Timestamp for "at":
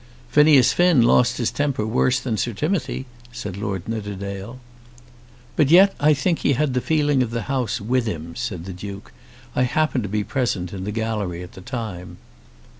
11.43-11.51